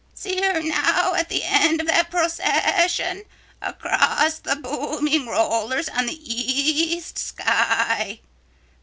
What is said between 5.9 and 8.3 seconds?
the east sky.